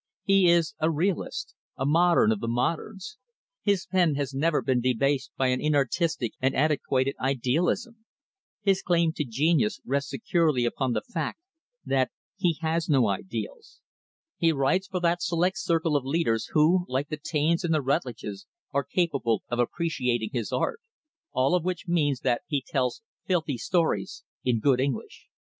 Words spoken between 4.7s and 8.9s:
debased by an inartistic and antiquated idealism. His